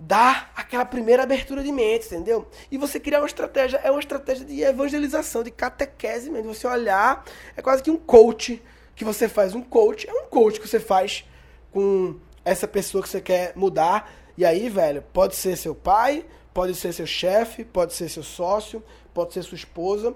dar 0.00 0.50
aquela 0.56 0.86
primeira 0.86 1.22
abertura 1.22 1.62
de 1.62 1.70
mente, 1.70 2.06
entendeu? 2.06 2.48
E 2.70 2.78
você 2.78 2.98
criar 2.98 3.20
uma 3.20 3.26
estratégia, 3.26 3.78
é 3.84 3.90
uma 3.90 4.00
estratégia 4.00 4.46
de 4.46 4.62
evangelização, 4.62 5.42
de 5.42 5.50
catequese 5.50 6.30
mesmo. 6.30 6.54
Você 6.54 6.66
olhar, 6.66 7.22
é 7.54 7.60
quase 7.60 7.82
que 7.82 7.90
um 7.90 7.98
coach 7.98 8.62
que 8.96 9.04
você 9.04 9.28
faz. 9.28 9.54
Um 9.54 9.62
coach 9.62 10.08
é 10.08 10.12
um 10.12 10.24
coach 10.24 10.58
que 10.58 10.66
você 10.66 10.80
faz 10.80 11.26
com 11.70 12.18
essa 12.42 12.66
pessoa 12.66 13.02
que 13.02 13.08
você 13.10 13.20
quer 13.20 13.52
mudar. 13.54 14.10
E 14.36 14.44
aí, 14.44 14.70
velho, 14.70 15.04
pode 15.12 15.36
ser 15.36 15.56
seu 15.56 15.74
pai, 15.74 16.24
pode 16.54 16.74
ser 16.74 16.94
seu 16.94 17.06
chefe, 17.06 17.62
pode 17.64 17.92
ser 17.92 18.08
seu 18.08 18.22
sócio, 18.22 18.82
pode 19.12 19.34
ser 19.34 19.42
sua 19.42 19.56
esposa. 19.56 20.14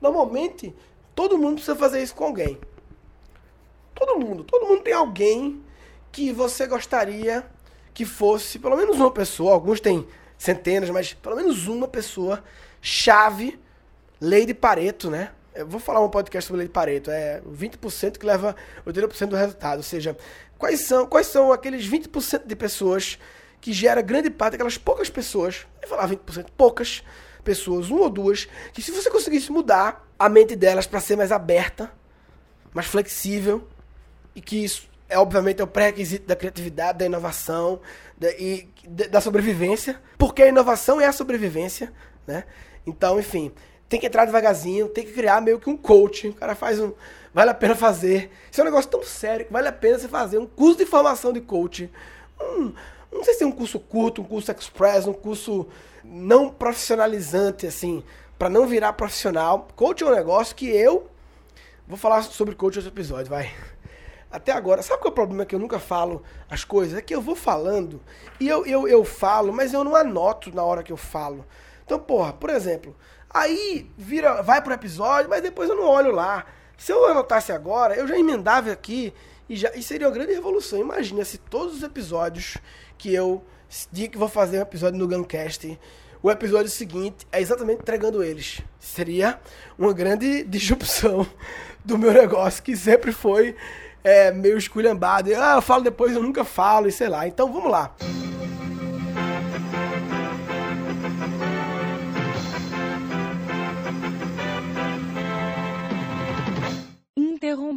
Normalmente, 0.00 0.74
todo 1.14 1.36
mundo 1.36 1.54
precisa 1.54 1.76
fazer 1.76 2.02
isso 2.02 2.14
com 2.14 2.24
alguém. 2.24 2.58
Todo 3.94 4.18
mundo. 4.18 4.44
Todo 4.44 4.66
mundo 4.66 4.82
tem 4.82 4.94
alguém 4.94 5.62
que 6.10 6.32
você 6.32 6.66
gostaria 6.66 7.44
que 7.92 8.04
fosse 8.04 8.58
pelo 8.58 8.76
menos 8.76 8.96
uma 8.96 9.10
pessoa, 9.10 9.52
alguns 9.52 9.80
têm 9.80 10.06
centenas, 10.38 10.88
mas 10.90 11.12
pelo 11.12 11.36
menos 11.36 11.66
uma 11.66 11.86
pessoa 11.86 12.42
chave, 12.80 13.60
lei 14.20 14.46
de 14.46 14.54
Pareto, 14.54 15.10
né? 15.10 15.32
Eu 15.54 15.66
vou 15.66 15.80
falar 15.80 16.00
um 16.00 16.08
podcast 16.08 16.46
sobre 16.46 16.60
lei 16.60 16.68
de 16.68 16.72
Pareto, 16.72 17.10
é 17.10 17.42
20% 17.42 18.16
que 18.16 18.24
leva 18.24 18.56
80% 18.86 19.26
do 19.26 19.36
resultado, 19.36 19.78
ou 19.78 19.82
seja, 19.82 20.16
quais 20.56 20.80
são, 20.80 21.06
quais 21.06 21.26
são 21.26 21.52
aqueles 21.52 21.86
20% 21.86 22.46
de 22.46 22.56
pessoas 22.56 23.18
que 23.60 23.72
gera 23.72 24.00
grande 24.00 24.30
parte 24.30 24.52
daquelas 24.52 24.78
poucas 24.78 25.10
pessoas, 25.10 25.66
vou 25.80 25.90
falar 25.90 26.08
20%, 26.08 26.46
poucas 26.56 27.02
pessoas, 27.42 27.90
uma 27.90 28.02
ou 28.02 28.10
duas, 28.10 28.48
que 28.72 28.82
se 28.82 28.90
você 28.90 29.10
conseguisse 29.10 29.50
mudar 29.50 30.06
a 30.18 30.28
mente 30.28 30.54
delas 30.54 30.86
para 30.86 31.00
ser 31.00 31.16
mais 31.16 31.32
aberta, 31.32 31.90
mais 32.72 32.86
flexível, 32.86 33.66
e 34.34 34.40
que 34.40 34.64
isso 34.64 34.88
é 35.08 35.18
obviamente 35.18 35.60
é 35.60 35.64
o 35.64 35.66
pré-requisito 35.66 36.26
da 36.26 36.36
criatividade, 36.36 36.98
da 36.98 37.06
inovação 37.06 37.80
da, 38.16 38.30
e 38.32 38.68
da 38.86 39.20
sobrevivência, 39.20 40.00
porque 40.16 40.42
a 40.42 40.48
inovação 40.48 41.00
é 41.00 41.06
a 41.06 41.12
sobrevivência, 41.12 41.92
né? 42.26 42.44
Então, 42.86 43.18
enfim, 43.18 43.52
tem 43.88 43.98
que 43.98 44.06
entrar 44.06 44.24
devagarzinho, 44.24 44.88
tem 44.88 45.04
que 45.04 45.12
criar 45.12 45.40
meio 45.40 45.58
que 45.58 45.68
um 45.68 45.76
coach. 45.76 46.28
O 46.28 46.34
cara 46.34 46.54
faz 46.54 46.78
um. 46.78 46.92
Vale 47.34 47.50
a 47.50 47.54
pena 47.54 47.74
fazer. 47.74 48.30
Isso 48.50 48.60
é 48.60 48.62
um 48.62 48.66
negócio 48.66 48.88
tão 48.88 49.02
sério 49.02 49.46
que 49.46 49.52
vale 49.52 49.66
a 49.66 49.72
pena 49.72 49.98
você 49.98 50.08
fazer 50.08 50.38
um 50.38 50.46
curso 50.46 50.78
de 50.78 50.86
formação 50.86 51.32
de 51.32 51.40
coach. 51.40 51.90
Um, 52.40 52.72
não 53.12 53.24
sei 53.24 53.34
se 53.34 53.44
é 53.44 53.46
um 53.46 53.52
curso 53.52 53.78
curto, 53.80 54.22
um 54.22 54.24
curso 54.24 54.50
express, 54.52 55.06
um 55.06 55.12
curso 55.12 55.66
não 56.04 56.50
profissionalizante, 56.50 57.66
assim, 57.66 58.02
para 58.38 58.48
não 58.48 58.66
virar 58.66 58.92
profissional. 58.92 59.68
Coach 59.76 60.02
é 60.02 60.06
um 60.06 60.14
negócio 60.14 60.54
que 60.54 60.68
eu. 60.68 61.08
Vou 61.86 61.96
falar 61.96 62.22
sobre 62.22 62.54
coach 62.54 62.78
outro 62.78 62.92
episódio, 62.92 63.28
vai. 63.30 63.52
até 64.30 64.52
agora. 64.52 64.82
Sabe 64.82 65.00
qual 65.00 65.10
é 65.10 65.12
o 65.12 65.14
problema 65.14 65.44
que 65.44 65.54
eu 65.54 65.58
nunca 65.58 65.78
falo 65.78 66.22
as 66.48 66.64
coisas? 66.64 66.96
É 66.96 67.02
que 67.02 67.14
eu 67.14 67.20
vou 67.20 67.34
falando 67.34 68.00
e 68.38 68.48
eu, 68.48 68.64
eu, 68.64 68.86
eu 68.86 69.04
falo, 69.04 69.52
mas 69.52 69.72
eu 69.72 69.82
não 69.82 69.96
anoto 69.96 70.54
na 70.54 70.62
hora 70.62 70.82
que 70.82 70.92
eu 70.92 70.96
falo. 70.96 71.44
Então, 71.84 71.98
porra, 71.98 72.32
por 72.32 72.50
exemplo, 72.50 72.94
aí 73.28 73.90
vira, 73.98 74.42
vai 74.42 74.62
pro 74.62 74.72
episódio, 74.72 75.28
mas 75.28 75.42
depois 75.42 75.68
eu 75.68 75.76
não 75.76 75.84
olho 75.84 76.12
lá. 76.12 76.46
Se 76.76 76.92
eu 76.92 77.04
anotasse 77.06 77.52
agora, 77.52 77.94
eu 77.94 78.06
já 78.06 78.16
emendava 78.16 78.70
aqui 78.70 79.12
e, 79.50 79.56
já, 79.56 79.72
e 79.74 79.82
seria 79.82 80.06
uma 80.06 80.14
grande 80.14 80.32
revolução. 80.32 80.80
Imagina 80.80 81.24
se 81.24 81.36
todos 81.36 81.78
os 81.78 81.82
episódios 81.82 82.56
que 82.96 83.12
eu 83.12 83.44
dia 83.90 84.08
que 84.08 84.16
vou 84.16 84.28
fazer 84.28 84.58
um 84.58 84.62
episódio 84.62 84.98
no 84.98 85.08
Guncast, 85.08 85.76
o 86.22 86.30
episódio 86.30 86.70
seguinte 86.70 87.26
é 87.32 87.40
exatamente 87.40 87.80
entregando 87.80 88.22
eles. 88.22 88.60
Seria 88.78 89.40
uma 89.76 89.92
grande 89.92 90.44
disrupção 90.48 91.26
do 91.84 91.98
meu 91.98 92.12
negócio, 92.12 92.62
que 92.62 92.76
sempre 92.76 93.10
foi 93.10 93.56
é, 94.04 94.30
meio 94.30 94.56
esculhambado. 94.56 95.30
Ah, 95.34 95.56
eu 95.56 95.62
falo 95.62 95.82
depois, 95.82 96.14
eu 96.14 96.22
nunca 96.22 96.44
falo, 96.44 96.86
e 96.86 96.92
sei 96.92 97.08
lá. 97.08 97.26
Então 97.26 97.52
vamos 97.52 97.72
lá. 97.72 97.92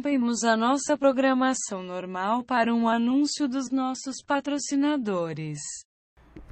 Interrompemos 0.04 0.44
a 0.44 0.54
nossa 0.54 0.98
programação 0.98 1.82
normal 1.82 2.42
para 2.42 2.74
um 2.74 2.86
anúncio 2.86 3.48
dos 3.48 3.70
nossos 3.70 4.22
patrocinadores. 4.22 5.58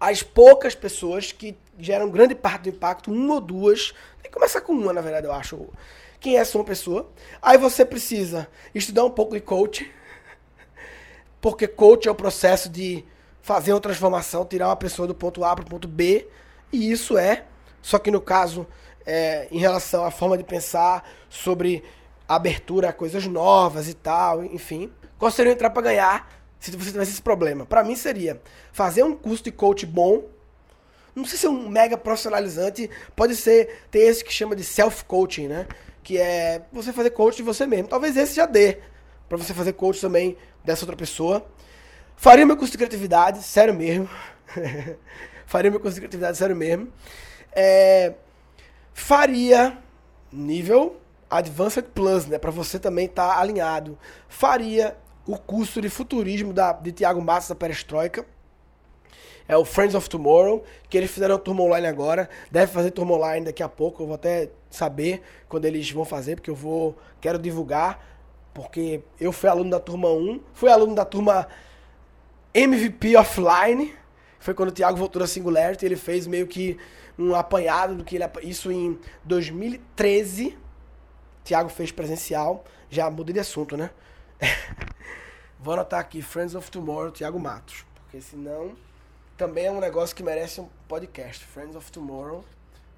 As 0.00 0.24
poucas 0.24 0.74
pessoas 0.74 1.30
que 1.30 1.56
geram 1.78 2.10
grande 2.10 2.34
parte 2.34 2.64
do 2.64 2.68
impacto, 2.70 3.12
uma 3.12 3.34
ou 3.34 3.40
duas. 3.40 3.92
Tem 4.20 4.30
que 4.30 4.36
começar 4.36 4.60
com 4.60 4.72
uma, 4.72 4.92
na 4.92 5.00
verdade, 5.00 5.26
eu 5.28 5.32
acho. 5.32 5.68
Quem 6.18 6.36
é 6.36 6.40
essa 6.40 6.58
uma 6.58 6.64
pessoa? 6.64 7.10
Aí 7.40 7.56
você 7.56 7.84
precisa 7.84 8.48
estudar 8.74 9.04
um 9.04 9.10
pouco 9.10 9.34
de 9.34 9.40
coach, 9.40 9.88
porque 11.42 11.66
coach 11.66 12.06
é 12.08 12.10
o 12.10 12.14
processo 12.14 12.70
de 12.70 13.04
fazer 13.42 13.72
uma 13.72 13.80
transformação, 13.80 14.46
tirar 14.46 14.68
uma 14.68 14.76
pessoa 14.76 15.08
do 15.08 15.14
ponto 15.14 15.44
A 15.44 15.54
para 15.56 15.64
o 15.64 15.68
ponto 15.68 15.88
B, 15.88 16.28
e 16.72 16.90
isso 16.90 17.18
é, 17.18 17.44
só 17.82 17.98
que 17.98 18.12
no 18.12 18.20
caso, 18.20 18.64
é, 19.04 19.48
em 19.50 19.58
relação 19.58 20.04
à 20.04 20.10
forma 20.12 20.38
de 20.38 20.44
pensar 20.44 21.06
sobre 21.28 21.82
abertura 22.28 22.90
a 22.90 22.92
coisas 22.92 23.26
novas 23.26 23.88
e 23.88 23.94
tal, 23.94 24.44
enfim. 24.44 24.90
Qual 25.18 25.30
seria 25.32 25.52
entrar 25.52 25.70
para 25.70 25.82
ganhar 25.82 26.32
se 26.60 26.70
você 26.70 26.92
tivesse 26.92 27.10
esse 27.10 27.22
problema? 27.22 27.66
Para 27.66 27.82
mim 27.82 27.96
seria 27.96 28.40
fazer 28.72 29.02
um 29.02 29.14
curso 29.14 29.42
de 29.42 29.50
coach 29.50 29.84
bom. 29.84 30.22
Não 31.12 31.24
sei 31.24 31.36
se 31.36 31.46
é 31.46 31.50
um 31.50 31.68
mega 31.68 31.98
profissionalizante, 31.98 32.88
pode 33.16 33.34
ser 33.34 33.82
ter 33.90 33.98
esse 33.98 34.24
que 34.24 34.32
chama 34.32 34.54
de 34.54 34.62
self-coaching, 34.62 35.48
né? 35.48 35.66
Que 36.04 36.18
é 36.18 36.62
você 36.72 36.92
fazer 36.92 37.10
coach 37.10 37.36
de 37.36 37.42
você 37.42 37.66
mesmo. 37.66 37.88
Talvez 37.88 38.16
esse 38.16 38.36
já 38.36 38.46
dê 38.46 38.78
para 39.32 39.42
você 39.42 39.54
fazer 39.54 39.72
coach 39.72 39.98
também 39.98 40.36
dessa 40.62 40.84
outra 40.84 40.94
pessoa. 40.94 41.42
Faria 42.14 42.44
meu 42.44 42.54
curso 42.54 42.72
de 42.72 42.76
criatividade, 42.76 43.42
sério 43.42 43.72
mesmo. 43.72 44.06
faria 45.46 45.70
meu 45.70 45.80
curso 45.80 45.94
de 45.94 46.02
criatividade, 46.02 46.36
sério 46.36 46.54
mesmo. 46.54 46.92
É, 47.50 48.12
faria 48.92 49.78
nível 50.30 51.00
Advanced 51.30 51.86
Plus, 51.94 52.26
né, 52.26 52.36
para 52.36 52.50
você 52.50 52.78
também 52.78 53.06
estar 53.06 53.26
tá 53.26 53.40
alinhado. 53.40 53.98
Faria 54.28 54.98
o 55.26 55.38
curso 55.38 55.80
de 55.80 55.88
futurismo 55.88 56.52
da, 56.52 56.74
de 56.74 56.92
Tiago 56.92 57.22
Matos 57.22 57.48
da 57.48 57.54
Perestroika. 57.54 58.26
É 59.48 59.56
o 59.56 59.64
Friends 59.64 59.94
of 59.94 60.10
Tomorrow, 60.10 60.62
que 60.90 60.98
eles 60.98 61.10
fizeram 61.10 61.38
turma 61.38 61.62
online 61.62 61.86
agora. 61.86 62.28
Deve 62.50 62.70
fazer 62.70 62.90
turma 62.90 63.14
online 63.14 63.46
daqui 63.46 63.62
a 63.62 63.68
pouco. 63.68 64.02
Eu 64.02 64.08
vou 64.08 64.14
até 64.14 64.50
saber 64.70 65.22
quando 65.48 65.64
eles 65.64 65.90
vão 65.90 66.04
fazer, 66.04 66.36
porque 66.36 66.50
eu 66.50 66.54
vou. 66.54 66.98
Quero 67.18 67.38
divulgar. 67.38 68.11
Porque 68.54 69.02
eu 69.20 69.32
fui 69.32 69.48
aluno 69.48 69.70
da 69.70 69.80
turma 69.80 70.08
1, 70.10 70.40
fui 70.52 70.70
aluno 70.70 70.94
da 70.94 71.04
turma 71.04 71.48
MVP 72.54 73.16
Offline. 73.16 73.94
Foi 74.38 74.52
quando 74.54 74.68
o 74.68 74.72
Thiago 74.72 74.96
voltou 74.96 75.20
da 75.20 75.26
Singularity. 75.26 75.86
Ele 75.86 75.96
fez 75.96 76.26
meio 76.26 76.46
que 76.46 76.78
um 77.18 77.34
apanhado 77.34 77.94
do 77.94 78.04
que 78.04 78.16
ele. 78.16 78.24
Isso 78.42 78.70
em 78.70 78.98
2013. 79.24 80.58
Tiago 81.44 81.68
fez 81.68 81.90
presencial. 81.90 82.64
Já 82.90 83.10
mudei 83.10 83.32
de 83.32 83.40
assunto, 83.40 83.76
né? 83.76 83.90
Vou 85.58 85.74
anotar 85.74 86.00
aqui, 86.00 86.20
Friends 86.20 86.54
of 86.54 86.70
Tomorrow, 86.70 87.10
Tiago 87.12 87.38
Matos. 87.38 87.86
Porque 87.94 88.20
senão 88.20 88.72
também 89.36 89.66
é 89.66 89.70
um 89.70 89.80
negócio 89.80 90.14
que 90.14 90.22
merece 90.22 90.60
um 90.60 90.68
podcast. 90.86 91.44
Friends 91.46 91.76
of 91.76 91.90
Tomorrow, 91.90 92.44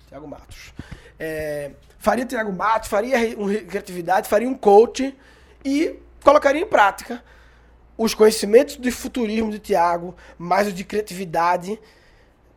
Tiago 0.09 0.27
Matos. 0.27 0.73
É, 1.19 1.73
faria 1.99 2.25
Tiago 2.25 2.53
Matos, 2.53 2.89
faria 2.89 3.39
um 3.39 3.49
criatividade, 3.67 4.29
faria 4.29 4.49
um 4.49 4.55
coach 4.55 5.17
e 5.65 5.99
colocaria 6.23 6.63
em 6.63 6.67
prática 6.67 7.23
os 7.97 8.15
conhecimentos 8.15 8.77
de 8.77 8.91
futurismo 8.91 9.51
de 9.51 9.59
Tiago, 9.59 10.17
mais 10.37 10.69
o 10.69 10.73
de 10.73 10.85
criatividade 10.85 11.79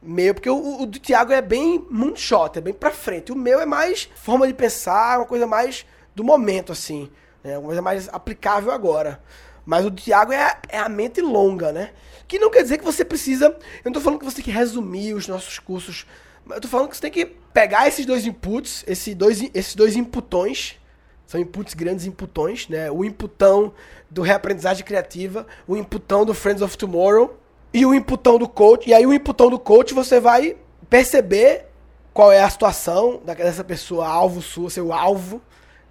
meu, 0.02 0.34
porque 0.34 0.50
o, 0.50 0.82
o 0.82 0.86
do 0.86 1.00
Thiago 1.00 1.34
é 1.34 1.42
bem 1.42 1.86
moonshot, 1.90 2.58
é 2.58 2.62
bem 2.62 2.74
pra 2.74 2.92
frente. 2.92 3.32
O 3.32 3.36
meu 3.36 3.60
é 3.60 3.66
mais 3.66 4.10
forma 4.16 4.48
de 4.48 4.54
pensar, 4.54 5.20
uma 5.20 5.26
coisa 5.26 5.48
mais 5.48 5.86
do 6.16 6.24
momento, 6.24 6.72
assim. 6.72 7.10
Né? 7.44 7.58
Uma 7.58 7.68
coisa 7.68 7.82
mais 7.82 8.08
aplicável 8.10 8.72
agora. 8.72 9.22
Mas 9.66 9.86
o 9.86 9.90
do 9.90 10.02
Thiago 10.02 10.32
é, 10.32 10.58
é 10.70 10.78
a 10.78 10.88
mente 10.88 11.20
longa, 11.20 11.74
né? 11.74 11.92
Que 12.28 12.40
não 12.40 12.50
quer 12.50 12.64
dizer 12.64 12.78
que 12.78 12.86
você 12.86 13.04
precisa. 13.04 13.48
Eu 13.48 13.86
não 13.86 13.92
tô 13.92 14.00
falando 14.00 14.20
que 14.20 14.26
você 14.26 14.38
tem 14.38 14.46
que 14.46 14.52
resumir 14.52 15.14
os 15.14 15.28
nossos 15.28 15.60
cursos. 15.60 16.06
Eu 16.50 16.62
tô 16.62 16.68
falando 16.68 16.90
que 16.90 16.96
você 16.96 17.02
tem 17.02 17.12
que 17.12 17.26
pegar 17.26 17.88
esses 17.88 18.06
dois 18.06 18.26
inputs, 18.26 18.84
esses 18.88 19.14
dois, 19.14 19.42
esses 19.54 19.76
dois 19.76 19.96
inputões, 19.96 20.80
São 21.28 21.42
inputs 21.42 21.74
grandes 21.74 22.06
inputões, 22.06 22.70
né? 22.70 22.90
O 22.90 23.04
inputão 23.04 23.74
do 24.10 24.22
reaprendizagem 24.22 24.86
criativa, 24.86 25.46
o 25.68 25.76
inputão 25.76 26.26
do 26.26 26.34
Friends 26.34 26.62
of 26.62 26.78
Tomorrow 26.78 27.38
e 27.74 27.86
o 27.86 27.94
inputão 27.94 28.40
do 28.40 28.48
coach. 28.48 28.90
E 28.90 28.94
aí 28.94 29.06
o 29.06 29.14
inputão 29.14 29.50
do 29.50 29.60
coach 29.60 29.94
você 29.94 30.22
vai 30.22 30.56
perceber 30.90 31.66
qual 32.14 32.32
é 32.32 32.42
a 32.42 32.50
situação 32.50 33.22
dessa 33.26 33.64
pessoa 33.64 34.08
alvo 34.08 34.42
sua, 34.42 34.70
seu 34.70 34.94
alvo, 34.94 35.42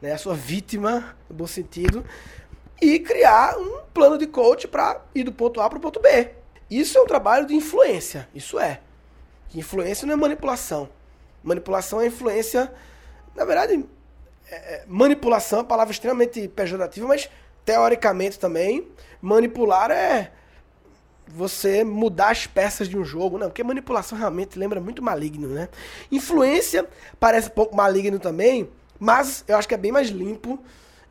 né? 0.00 0.12
A 0.12 0.18
sua 0.18 0.34
vítima, 0.34 1.14
no 1.28 1.36
bom 1.36 1.46
sentido, 1.46 2.02
e 2.80 2.98
criar 2.98 3.58
um 3.58 3.82
plano 3.92 4.16
de 4.16 4.26
coach 4.26 4.66
para 4.66 5.02
ir 5.14 5.24
do 5.24 5.32
ponto 5.32 5.60
A 5.60 5.68
para 5.68 5.78
o 5.78 5.80
ponto 5.82 6.00
B. 6.00 6.30
Isso 6.70 6.96
é 6.96 7.00
um 7.00 7.06
trabalho 7.06 7.46
de 7.46 7.54
influência, 7.54 8.26
isso 8.34 8.58
é. 8.58 8.80
Influência 9.54 10.06
não 10.06 10.14
é 10.14 10.16
manipulação. 10.16 10.88
Manipulação 11.44 12.00
é 12.00 12.06
influência, 12.06 12.72
na 13.34 13.44
verdade, 13.44 13.84
é, 14.50 14.54
é, 14.54 14.84
manipulação 14.86 15.58
é 15.58 15.62
uma 15.62 15.68
palavra 15.68 15.92
extremamente 15.92 16.46
pejorativa, 16.48 17.06
mas 17.06 17.28
teoricamente 17.64 18.38
também, 18.38 18.86
manipular 19.20 19.90
é 19.90 20.32
você 21.26 21.82
mudar 21.82 22.30
as 22.30 22.46
peças 22.46 22.88
de 22.88 22.96
um 22.96 23.04
jogo, 23.04 23.36
não, 23.36 23.48
porque 23.48 23.64
manipulação 23.64 24.16
realmente 24.16 24.56
lembra 24.58 24.80
muito 24.80 25.02
maligno, 25.02 25.48
né? 25.48 25.68
Influência 26.10 26.88
parece 27.18 27.48
um 27.48 27.52
pouco 27.52 27.74
maligno 27.74 28.20
também, 28.20 28.70
mas 28.98 29.44
eu 29.48 29.56
acho 29.56 29.66
que 29.66 29.74
é 29.74 29.78
bem 29.78 29.90
mais 29.90 30.08
limpo 30.08 30.62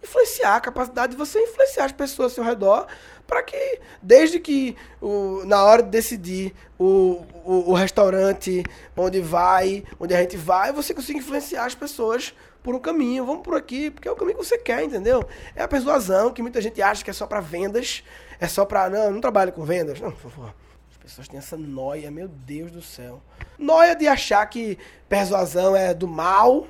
influenciar, 0.01 0.55
a 0.55 0.61
capacidade 0.61 1.13
de 1.13 1.17
você 1.17 1.39
influenciar 1.39 1.85
as 1.85 1.91
pessoas 1.91 2.31
ao 2.31 2.35
seu 2.35 2.43
redor 2.43 2.87
para 3.27 3.41
que, 3.43 3.79
desde 4.01 4.39
que 4.39 4.75
o, 5.01 5.43
na 5.45 5.63
hora 5.63 5.81
de 5.81 5.89
decidir 5.89 6.53
o, 6.77 7.23
o, 7.43 7.71
o, 7.71 7.73
restaurante 7.73 8.63
onde 8.95 9.19
vai, 9.19 9.83
onde 9.99 10.13
a 10.13 10.21
gente 10.21 10.37
vai, 10.37 10.71
você 10.71 10.93
consiga 10.93 11.19
influenciar 11.19 11.65
as 11.65 11.75
pessoas 11.75 12.33
por 12.61 12.75
um 12.75 12.79
caminho. 12.79 13.25
Vamos 13.25 13.43
por 13.43 13.55
aqui, 13.55 13.89
porque 13.89 14.07
é 14.07 14.11
o 14.11 14.15
caminho 14.15 14.37
que 14.37 14.45
você 14.45 14.57
quer, 14.57 14.83
entendeu? 14.83 15.23
É 15.55 15.63
a 15.63 15.67
persuasão 15.67 16.31
que 16.31 16.41
muita 16.41 16.61
gente 16.61 16.81
acha 16.81 17.03
que 17.03 17.09
é 17.09 17.13
só 17.13 17.25
para 17.25 17.39
vendas, 17.39 18.03
é 18.39 18.47
só 18.47 18.65
para 18.65 18.89
não, 18.89 19.11
não 19.11 19.21
trabalho 19.21 19.51
com 19.51 19.63
vendas. 19.63 19.99
Não, 19.99 20.11
por 20.11 20.31
favor. 20.31 20.55
As 20.91 20.97
pessoas 20.97 21.27
têm 21.27 21.37
essa 21.37 21.57
noia, 21.57 22.09
meu 22.09 22.27
Deus 22.27 22.71
do 22.71 22.81
céu. 22.81 23.21
Noia 23.57 23.95
de 23.95 24.07
achar 24.07 24.45
que 24.47 24.77
persuasão 25.07 25.75
é 25.75 25.93
do 25.93 26.07
mal, 26.07 26.67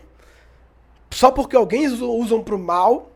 só 1.10 1.32
porque 1.32 1.56
alguém 1.56 1.88
usam 1.88 2.44
pro 2.44 2.60
mal 2.60 3.12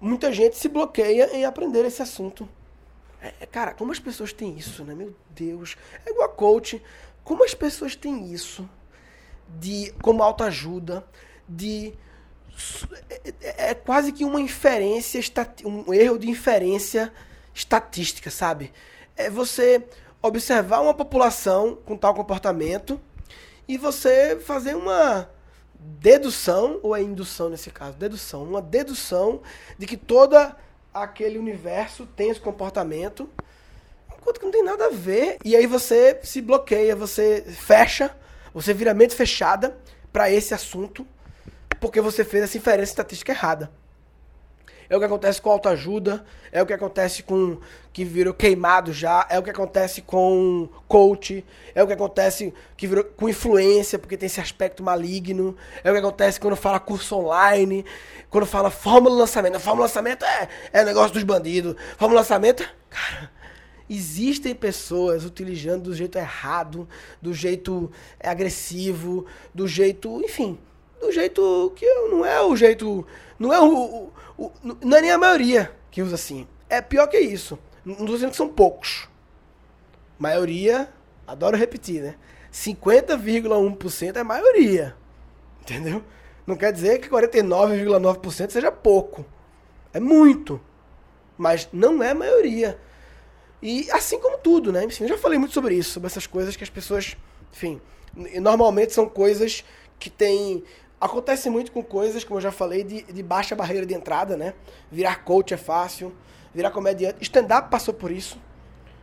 muita 0.00 0.32
gente 0.32 0.56
se 0.56 0.68
bloqueia 0.68 1.34
em 1.34 1.44
aprender 1.44 1.84
esse 1.84 2.02
assunto. 2.02 2.48
É, 3.20 3.32
é, 3.40 3.46
cara, 3.46 3.74
como 3.74 3.92
as 3.92 3.98
pessoas 3.98 4.32
têm 4.32 4.56
isso, 4.56 4.84
né? 4.84 4.94
Meu 4.94 5.14
Deus. 5.30 5.76
É 6.04 6.10
igual 6.10 6.26
a 6.26 6.32
coach. 6.32 6.82
Como 7.24 7.44
as 7.44 7.54
pessoas 7.54 7.96
têm 7.96 8.32
isso 8.32 8.68
de 9.48 9.92
como 10.02 10.22
autoajuda, 10.22 11.04
de 11.48 11.94
é, 13.10 13.34
é, 13.40 13.70
é 13.70 13.74
quase 13.74 14.12
que 14.12 14.24
uma 14.24 14.40
inferência, 14.40 15.20
um 15.64 15.92
erro 15.92 16.18
de 16.18 16.28
inferência 16.28 17.12
estatística, 17.54 18.30
sabe? 18.30 18.72
É 19.16 19.30
você 19.30 19.86
observar 20.22 20.80
uma 20.80 20.94
população 20.94 21.76
com 21.84 21.96
tal 21.96 22.14
comportamento 22.14 23.00
e 23.68 23.76
você 23.76 24.38
fazer 24.40 24.74
uma 24.74 25.28
dedução, 25.78 26.80
ou 26.82 26.94
é 26.94 27.02
indução 27.02 27.48
nesse 27.48 27.70
caso? 27.70 27.96
Dedução. 27.96 28.44
Uma 28.44 28.62
dedução 28.62 29.42
de 29.78 29.86
que 29.86 29.96
toda 29.96 30.56
aquele 30.92 31.38
universo 31.38 32.06
tem 32.06 32.30
esse 32.30 32.40
comportamento, 32.40 33.28
enquanto 34.18 34.38
que 34.38 34.44
não 34.44 34.52
tem 34.52 34.64
nada 34.64 34.86
a 34.86 34.90
ver. 34.90 35.38
E 35.44 35.54
aí 35.54 35.66
você 35.66 36.18
se 36.22 36.40
bloqueia, 36.40 36.96
você 36.96 37.42
fecha, 37.42 38.16
você 38.52 38.72
vira 38.72 38.94
mente 38.94 39.14
fechada 39.14 39.76
para 40.12 40.30
esse 40.30 40.54
assunto, 40.54 41.06
porque 41.78 42.00
você 42.00 42.24
fez 42.24 42.44
essa 42.44 42.56
inferência 42.56 42.92
estatística 42.92 43.32
errada. 43.32 43.70
É 44.88 44.96
o 44.96 44.98
que 44.98 45.04
acontece 45.04 45.40
com 45.40 45.50
autoajuda, 45.50 46.24
é 46.52 46.62
o 46.62 46.66
que 46.66 46.72
acontece 46.72 47.22
com 47.22 47.58
que 47.92 48.04
virou 48.04 48.34
queimado 48.34 48.92
já, 48.92 49.26
é 49.30 49.38
o 49.38 49.42
que 49.42 49.50
acontece 49.50 50.02
com 50.02 50.68
coach, 50.86 51.44
é 51.74 51.82
o 51.82 51.86
que 51.86 51.92
acontece 51.92 52.52
que 52.76 52.86
virou 52.86 53.04
com 53.04 53.28
influência, 53.28 53.98
porque 53.98 54.16
tem 54.16 54.26
esse 54.26 54.40
aspecto 54.40 54.82
maligno, 54.82 55.56
é 55.82 55.90
o 55.90 55.94
que 55.94 56.00
acontece 56.00 56.38
quando 56.38 56.56
fala 56.56 56.78
curso 56.78 57.16
online, 57.16 57.84
quando 58.28 58.46
fala 58.46 58.70
fórmula 58.70 59.16
lançamento. 59.16 59.58
Fórmula 59.58 59.86
lançamento 59.86 60.24
é, 60.24 60.48
é 60.72 60.84
negócio 60.84 61.14
dos 61.14 61.22
bandidos. 61.22 61.74
Fórmula 61.96 62.20
lançamento, 62.20 62.68
cara, 62.90 63.30
existem 63.88 64.54
pessoas 64.54 65.24
utilizando 65.24 65.84
do 65.84 65.94
jeito 65.94 66.18
errado, 66.18 66.88
do 67.20 67.32
jeito 67.32 67.90
agressivo, 68.22 69.24
do 69.54 69.66
jeito, 69.66 70.20
enfim, 70.22 70.58
do 71.00 71.12
jeito 71.12 71.72
que 71.76 71.86
não 72.10 72.24
é 72.24 72.40
o 72.42 72.56
jeito. 72.56 73.06
Não 73.38 73.52
é 73.52 73.60
o, 73.60 73.66
o, 73.66 74.12
o, 74.38 74.52
Não 74.82 74.96
é 74.96 75.02
nem 75.02 75.10
a 75.10 75.18
maioria 75.18 75.72
que 75.90 76.02
usa 76.02 76.14
assim. 76.14 76.46
É 76.68 76.80
pior 76.80 77.06
que 77.06 77.18
isso. 77.18 77.58
Não 77.84 77.94
estou 77.94 78.14
dizendo 78.14 78.30
que 78.30 78.36
são 78.36 78.48
poucos. 78.48 79.08
Maioria, 80.18 80.88
adoro 81.26 81.56
repetir, 81.56 82.02
né? 82.02 82.16
50,1% 82.52 84.16
é 84.16 84.22
maioria. 84.22 84.96
Entendeu? 85.60 86.02
Não 86.46 86.56
quer 86.56 86.72
dizer 86.72 87.00
que 87.00 87.08
49,9% 87.08 88.50
seja 88.50 88.72
pouco. 88.72 89.24
É 89.92 90.00
muito. 90.00 90.60
Mas 91.36 91.68
não 91.72 92.02
é 92.02 92.14
maioria. 92.14 92.78
E 93.60 93.90
assim 93.90 94.18
como 94.18 94.38
tudo, 94.38 94.72
né? 94.72 94.84
Enfim, 94.84 95.04
eu 95.04 95.08
já 95.10 95.18
falei 95.18 95.38
muito 95.38 95.54
sobre 95.54 95.74
isso, 95.74 95.90
sobre 95.90 96.06
essas 96.06 96.26
coisas 96.26 96.56
que 96.56 96.64
as 96.64 96.70
pessoas. 96.70 97.16
Enfim, 97.52 97.80
normalmente 98.40 98.92
são 98.92 99.08
coisas 99.08 99.64
que 99.98 100.10
têm 100.10 100.62
Acontece 100.98 101.50
muito 101.50 101.72
com 101.72 101.82
coisas, 101.82 102.24
como 102.24 102.38
eu 102.38 102.42
já 102.42 102.50
falei, 102.50 102.82
de, 102.82 103.02
de 103.02 103.22
baixa 103.22 103.54
barreira 103.54 103.84
de 103.84 103.92
entrada, 103.92 104.36
né? 104.36 104.54
Virar 104.90 105.24
coach 105.24 105.52
é 105.52 105.56
fácil, 105.56 106.14
virar 106.54 106.70
comediante. 106.70 107.18
Stand-up 107.20 107.70
passou 107.70 107.92
por 107.92 108.10
isso. 108.10 108.40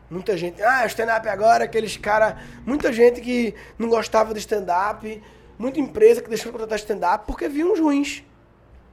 Muita 0.10 0.36
gente, 0.36 0.62
ah, 0.62 0.86
stand-up 0.88 1.28
agora, 1.28 1.66
aqueles 1.66 1.96
cara, 1.96 2.40
muita 2.66 2.92
gente 2.92 3.22
que 3.22 3.54
não 3.78 3.90
gostava 3.90 4.34
de 4.34 4.40
stand-up, 4.40 5.22
muita 5.58 5.80
empresa 5.80 6.22
que 6.22 6.30
deixou 6.30 6.52
de 6.52 6.54
contratar 6.54 6.80
stand-up 6.80 7.26
porque 7.28 7.48
viu 7.48 7.72
uns 7.72 7.80
ruins. 7.80 8.24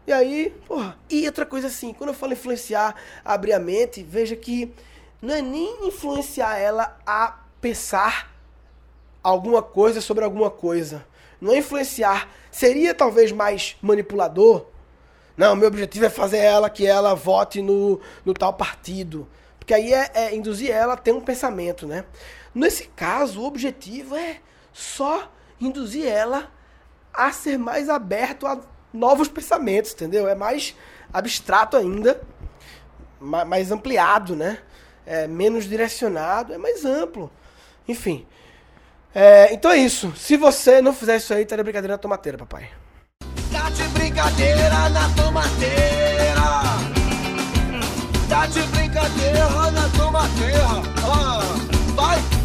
E 0.06 0.12
aí, 0.12 0.54
porra. 0.66 0.98
E 1.08 1.26
outra 1.26 1.46
coisa 1.46 1.68
assim, 1.68 1.94
quando 1.94 2.10
eu 2.10 2.14
falo 2.14 2.34
influenciar, 2.34 2.94
abrir 3.24 3.54
a 3.54 3.58
mente, 3.58 4.02
veja 4.02 4.36
que 4.36 4.74
não 5.22 5.34
é 5.34 5.40
nem 5.40 5.86
influenciar 5.86 6.58
ela 6.58 6.98
a 7.06 7.38
pensar 7.60 8.30
alguma 9.22 9.62
coisa 9.62 10.00
sobre 10.00 10.24
alguma 10.24 10.50
coisa 10.50 11.04
não 11.40 11.53
é 11.53 11.59
influenciar. 11.59 12.29
Seria 12.50 12.94
talvez 12.94 13.33
mais 13.33 13.76
manipulador? 13.81 14.66
Não, 15.37 15.57
meu 15.57 15.68
objetivo 15.68 16.05
é 16.05 16.11
fazer 16.11 16.38
ela 16.38 16.68
que 16.68 16.87
ela 16.87 17.14
vote 17.14 17.62
no, 17.62 18.00
no 18.24 18.35
tal 18.35 18.53
partido. 18.53 19.26
Porque 19.59 19.72
aí 19.72 19.92
é, 19.92 20.11
é 20.14 20.35
induzir 20.35 20.70
ela 20.70 20.94
a 20.94 20.96
ter 20.96 21.12
um 21.12 21.20
pensamento, 21.20 21.87
né? 21.87 22.05
Nesse 22.55 22.85
caso, 22.88 23.40
o 23.40 23.46
objetivo 23.46 24.16
é 24.16 24.40
só 24.72 25.31
induzir 25.61 26.07
ela 26.07 26.50
a 27.12 27.33
ser 27.33 27.59
mais 27.59 27.88
aberto 27.88 28.46
a 28.46 28.61
novos 28.92 29.29
pensamentos, 29.29 29.92
entendeu? 29.92 30.29
É 30.29 30.35
mais 30.35 30.74
abstrato 31.12 31.76
ainda, 31.76 32.20
mais 33.20 33.70
ampliado, 33.70 34.35
né? 34.35 34.59
É 35.07 35.26
menos 35.26 35.64
direcionado, 35.64 36.53
é 36.53 36.59
mais 36.59 36.85
amplo. 36.85 37.31
Enfim, 37.87 38.26
é, 39.14 39.52
então 39.52 39.70
é 39.70 39.78
isso. 39.78 40.12
Se 40.16 40.36
você 40.36 40.80
não 40.80 40.92
fizer 40.92 41.16
isso 41.16 41.32
aí, 41.34 41.44
tá 41.44 41.56
de 41.56 41.62
brincadeira 41.62 41.94
na 41.94 41.98
tomateira, 41.98 42.38
papai. 42.38 42.70
Tá 43.52 43.70
de 43.70 43.82
brincadeira 43.88 44.88
na 44.90 45.08
tomateira. 45.14 46.40
Tá 48.28 48.46
de 48.46 48.62
brincadeira 48.68 49.70
na 49.70 49.88
tomateira. 49.96 50.66
Ah, 51.04 51.40
vai! 51.94 52.40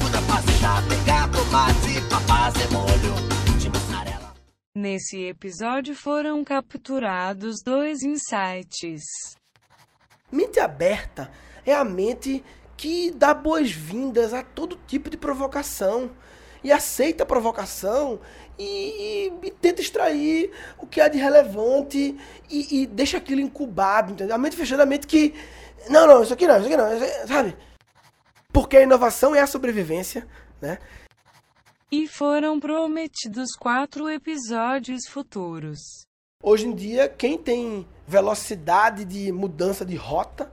Pegar 0.89 1.30
tomate 1.32 2.01
pra 2.10 2.19
fazer 2.21 2.69
molho 2.71 3.58
de 3.58 3.69
mussarela. 3.69 4.34
Nesse 4.75 5.23
episódio 5.25 5.95
foram 5.95 6.43
capturados 6.43 7.62
dois 7.63 8.04
insights. 8.04 9.04
Mente 10.32 10.60
aberta 10.60 11.32
é 11.65 11.73
a 11.73 11.84
mente 11.84 12.43
que 12.75 13.12
dá 13.12 13.34
boas-vindas 13.34 14.34
a 14.34 14.43
todo 14.43 14.80
tipo 14.88 15.10
de 15.10 15.17
provocação 15.17 16.12
e 16.65 16.71
aceita 16.71 17.21
a 17.21 17.28
provocação 17.28 18.19
e, 18.58 18.63
e, 18.63 19.47
e, 19.47 19.51
tenta 19.51 19.82
extrair 19.82 20.51
o 20.80 20.88
que 20.88 20.99
há 20.99 21.08
de 21.08 21.19
relevante 21.19 22.17
e, 22.49 22.82
e, 22.82 22.88
deixa 22.88 23.17
aquilo 23.17 23.39
incubado, 23.39 24.13
entendeu? 24.13 24.34
A 24.34 24.39
mente 24.39 24.56
fechada, 24.56 24.82
a 24.82 24.86
mente 24.86 25.06
que. 25.06 25.32
Não, 25.88 26.08
não, 26.08 26.23
isso 26.23 26.34
aqui 26.34 26.47
não, 26.47 26.58
isso 26.58 26.65
aqui 26.65 26.75
não, 26.75 26.86
aqui, 26.86 27.28
sabe? 27.28 27.56
Porque 28.51 28.78
a 28.78 28.82
inovação 28.82 29.36
é 29.36 29.41
a 29.41 29.47
sobrevivência, 29.47 30.28
né? 30.60 30.80
E 31.91 32.08
foram 32.08 32.60
prometidos 32.60 33.51
quatro 33.56 34.10
episódios 34.10 35.06
futuros. 35.08 36.08
Hoje 36.41 36.65
em 36.65 36.73
dia, 36.73 37.08
quem 37.08 37.38
tem 37.38 37.88
velocidade 38.08 39.06
de 39.06 39.32
mudança 39.32 39.86
de 39.86 39.95
rota, 39.95 40.51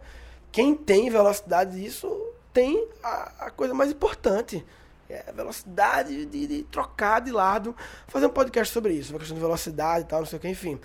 quem 0.51 0.75
tem 0.75 1.09
velocidade 1.09 1.81
disso, 1.81 2.07
tem 2.53 2.87
a, 3.03 3.46
a 3.46 3.51
coisa 3.51 3.72
mais 3.72 3.90
importante 3.90 4.62
é, 5.12 5.33
velocidade 5.33 6.27
de, 6.27 6.46
de, 6.46 6.62
trocar 6.64 7.20
de 7.20 7.31
lado, 7.31 7.77
fazer 8.09 8.27
um 8.27 8.31
podcast 8.31 8.72
sobre 8.72 8.94
isso, 8.94 9.12
uma 9.12 9.18
questão 9.18 9.37
de 9.37 9.42
velocidade 9.42 10.05
e 10.05 10.09
tal, 10.09 10.20
não 10.20 10.27
sei 10.27 10.38
o 10.38 10.40
que, 10.40 10.48
enfim. 10.48 10.81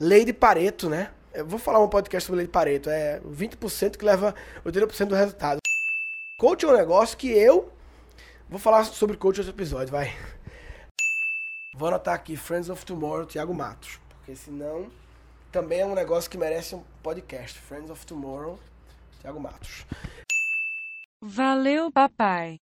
lei 0.00 0.24
de 0.24 0.32
Pareto, 0.32 0.88
né? 0.88 1.10
Eu 1.34 1.46
vou 1.46 1.58
falar 1.58 1.78
um 1.80 1.88
podcast 1.88 2.26
sobre 2.26 2.38
lei 2.38 2.46
de 2.46 2.52
Pareto. 2.52 2.88
É 2.88 3.20
20% 3.20 3.96
que 3.96 4.04
leva 4.04 4.34
80% 4.64 5.06
do 5.06 5.14
resultado. 5.14 5.58
Coach 6.38 6.64
é 6.64 6.68
um 6.68 6.76
negócio 6.76 7.16
que 7.18 7.30
eu 7.30 7.70
vou 8.48 8.58
falar 8.58 8.84
sobre 8.84 9.16
coach 9.16 9.40
outro 9.40 9.54
episódio, 9.54 9.92
vai. 9.92 10.16
Vou 11.74 11.88
anotar 11.88 12.14
aqui 12.14 12.36
Friends 12.36 12.70
of 12.70 12.84
Tomorrow, 12.84 13.26
Thiago 13.26 13.54
Matos, 13.54 14.00
porque 14.08 14.34
senão 14.34 14.90
também 15.52 15.80
é 15.80 15.86
um 15.86 15.94
negócio 15.94 16.30
que 16.30 16.38
merece 16.38 16.74
um 16.74 16.82
podcast. 17.02 17.58
Friends 17.58 17.90
of 17.90 18.04
Tomorrow, 18.06 18.58
Thiago 19.20 19.38
Matos. 19.38 19.84
Valeu, 21.20 21.90
papai. 21.92 22.58